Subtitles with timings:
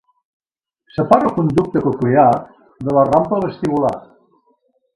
[0.95, 2.25] Separa el conducte coclear
[2.89, 3.95] de la rampa vestibular.